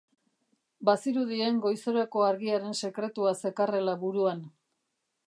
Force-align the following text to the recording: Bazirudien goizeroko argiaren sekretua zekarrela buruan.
Bazirudien 0.89 1.59
goizeroko 1.65 2.25
argiaren 2.31 2.75
sekretua 2.87 3.37
zekarrela 3.45 3.97
buruan. 4.05 4.43